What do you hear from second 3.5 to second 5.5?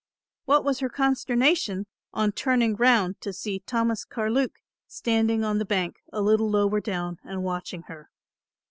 Thomas Carluke standing